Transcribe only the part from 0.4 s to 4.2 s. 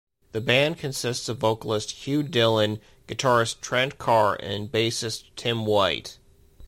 band consists of vocalist Hugh Dillon, guitarist Trent